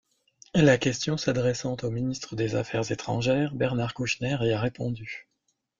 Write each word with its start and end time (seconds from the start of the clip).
La 0.55 0.79
question 0.79 1.15
s'adressant 1.15 1.77
au 1.83 1.91
ministre 1.91 2.35
des 2.35 2.55
Affaires 2.55 2.91
étrangères, 2.91 3.53
Bernard 3.53 3.93
Kouchner 3.93 4.35
y 4.41 4.51
a 4.51 4.59
répondu. 4.59 5.29